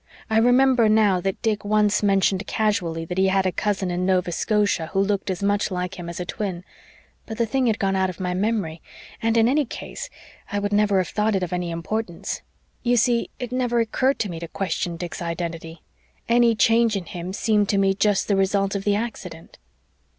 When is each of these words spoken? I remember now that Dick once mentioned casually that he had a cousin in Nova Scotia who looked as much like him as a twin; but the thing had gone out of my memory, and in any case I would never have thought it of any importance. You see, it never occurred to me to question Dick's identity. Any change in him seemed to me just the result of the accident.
I 0.31 0.39
remember 0.39 0.89
now 0.89 1.21
that 1.21 1.39
Dick 1.43 1.63
once 1.63 2.01
mentioned 2.01 2.47
casually 2.47 3.05
that 3.05 3.19
he 3.19 3.27
had 3.27 3.45
a 3.45 3.51
cousin 3.51 3.91
in 3.91 4.03
Nova 4.03 4.31
Scotia 4.31 4.87
who 4.87 4.99
looked 4.99 5.29
as 5.29 5.43
much 5.43 5.69
like 5.69 5.99
him 5.99 6.09
as 6.09 6.19
a 6.19 6.25
twin; 6.25 6.63
but 7.27 7.37
the 7.37 7.45
thing 7.45 7.67
had 7.67 7.77
gone 7.77 7.95
out 7.95 8.09
of 8.09 8.19
my 8.19 8.33
memory, 8.33 8.81
and 9.21 9.37
in 9.37 9.47
any 9.47 9.63
case 9.63 10.09
I 10.51 10.57
would 10.57 10.73
never 10.73 10.97
have 10.97 11.09
thought 11.09 11.35
it 11.35 11.43
of 11.43 11.53
any 11.53 11.69
importance. 11.69 12.41
You 12.81 12.97
see, 12.97 13.29
it 13.37 13.51
never 13.51 13.79
occurred 13.79 14.17
to 14.21 14.29
me 14.31 14.39
to 14.39 14.47
question 14.47 14.97
Dick's 14.97 15.21
identity. 15.21 15.83
Any 16.27 16.55
change 16.55 16.95
in 16.95 17.05
him 17.05 17.31
seemed 17.31 17.69
to 17.69 17.77
me 17.77 17.93
just 17.93 18.27
the 18.27 18.35
result 18.35 18.73
of 18.73 18.85
the 18.85 18.95
accident. 18.95 19.59